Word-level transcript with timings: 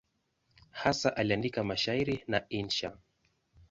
Hasa 0.71 1.15
aliandika 1.17 1.63
mashairi 1.63 2.23
na 2.27 2.45
insha. 2.49 2.97